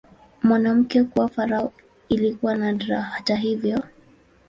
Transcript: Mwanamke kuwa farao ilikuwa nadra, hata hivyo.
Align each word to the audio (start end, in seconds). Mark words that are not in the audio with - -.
Mwanamke 0.43 1.03
kuwa 1.03 1.27
farao 1.27 1.73
ilikuwa 2.09 2.55
nadra, 2.55 3.01
hata 3.01 3.35
hivyo. 3.35 3.83